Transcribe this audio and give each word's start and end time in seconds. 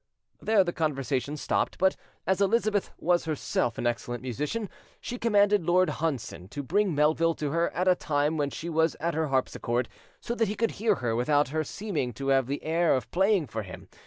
There 0.41 0.63
the 0.63 0.73
conversation 0.73 1.37
stopped; 1.37 1.77
but 1.77 1.95
as 2.25 2.41
Elizabeth 2.41 2.89
was 2.97 3.25
herself 3.25 3.77
an 3.77 3.85
excellent 3.85 4.23
musician, 4.23 4.67
she 4.99 5.19
commanded 5.19 5.63
Lord 5.63 5.89
Hunsdon 5.91 6.47
to 6.47 6.63
bring 6.63 6.95
Melville 6.95 7.35
to 7.35 7.51
her 7.51 7.69
at 7.69 7.87
a 7.87 7.93
time 7.93 8.35
when 8.35 8.49
she 8.49 8.67
was 8.67 8.95
at 8.99 9.13
her 9.13 9.27
harpischord, 9.27 9.85
so 10.19 10.33
that 10.33 10.47
he 10.47 10.55
could 10.55 10.71
hear 10.71 10.95
her 11.05 11.15
without 11.15 11.49
her 11.49 11.63
seeming 11.63 12.13
to 12.13 12.29
have 12.29 12.47
the 12.47 12.63
air 12.63 12.95
of 12.95 13.11
playing 13.11 13.45
for 13.45 13.61
him. 13.61 13.89